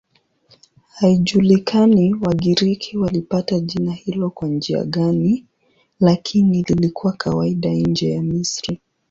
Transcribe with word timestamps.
Haijulikani 0.93 2.13
Wagiriki 2.21 2.97
walipata 2.97 3.59
jina 3.59 3.93
hilo 3.93 4.29
kwa 4.29 4.47
njia 4.47 4.83
gani, 4.83 5.45
lakini 5.99 6.63
lilikuwa 6.63 7.13
kawaida 7.13 7.69
nje 7.69 8.11
ya 8.11 8.23
Misri. 8.23 8.81